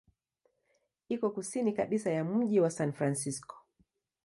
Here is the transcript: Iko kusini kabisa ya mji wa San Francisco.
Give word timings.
Iko 1.09 1.29
kusini 1.29 1.73
kabisa 1.73 2.11
ya 2.11 2.23
mji 2.23 2.59
wa 2.59 2.69
San 2.69 2.91
Francisco. 2.91 3.55